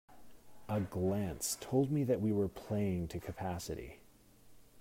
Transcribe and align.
A 0.67 0.79
glance 0.81 1.59
told 1.61 1.91
me 1.91 2.03
that 2.05 2.21
we 2.21 2.31
were 2.31 2.47
playing 2.47 3.07
to 3.09 3.19
capacity. 3.19 3.99